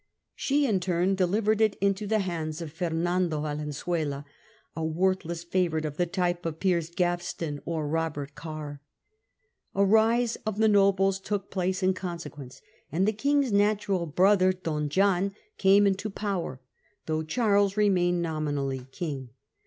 She 0.33 0.65
in*her 0.65 0.79
turn 0.79 1.13
delivered 1.13 1.61
it 1.61 1.75
into 1.79 2.07
the 2.07 2.17
hands 2.21 2.59
Revolution 2.59 2.75
Fernando 2.75 3.41
Valenzuela, 3.41 4.25
a 4.75 4.83
worthless 4.83 5.43
favourite 5.43 5.85
in 5.85 5.91
Spain. 5.93 5.93
of 5.93 5.97
the 5.97 6.05
type 6.11 6.43
of 6.43 6.59
Piers 6.59 6.89
Gaveston 6.89 7.61
or 7.65 7.87
Robert 7.87 8.33
Carr. 8.33 8.81
A 9.75 9.85
rising 9.85 10.41
of 10.47 10.57
the 10.57 10.67
nobles 10.67 11.19
took 11.19 11.51
place 11.51 11.83
in 11.83 11.93
consequence, 11.93 12.63
and 12.91 13.07
the 13.07 13.13
King's 13.13 13.51
natural 13.51 14.07
brother, 14.07 14.51
Don 14.51 14.89
John, 14.89 15.33
came 15.59 15.85
into 15.85 16.09
power, 16.09 16.59
though 17.05 17.21
Charles 17.21 17.77
remained 17.77 18.23
nominally 18.23 18.87
King. 18.91 19.29